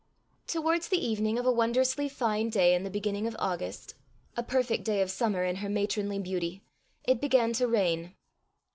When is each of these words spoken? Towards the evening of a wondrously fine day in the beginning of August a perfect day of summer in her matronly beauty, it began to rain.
Towards 0.47 0.87
the 0.89 0.97
evening 0.97 1.37
of 1.37 1.45
a 1.45 1.51
wondrously 1.51 2.09
fine 2.09 2.49
day 2.49 2.73
in 2.73 2.83
the 2.83 2.89
beginning 2.89 3.27
of 3.27 3.35
August 3.37 3.93
a 4.35 4.41
perfect 4.41 4.83
day 4.83 4.99
of 4.99 5.11
summer 5.11 5.43
in 5.43 5.57
her 5.57 5.69
matronly 5.69 6.17
beauty, 6.17 6.63
it 7.03 7.21
began 7.21 7.53
to 7.53 7.67
rain. 7.67 8.15